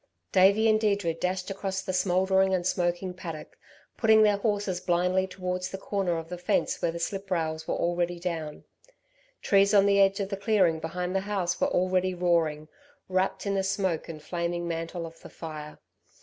[0.31, 3.55] Davey and Deirdre dashed across the smouldering and smoking paddock,
[3.97, 7.75] putting their horses blindly towards the corner of the fence where the slip rails were
[7.75, 8.63] already down.
[9.43, 12.67] Trees on the edge of the clearing behind the house were already roaring,
[13.09, 15.77] wrapped in the smoke and flaming mantle of the fire.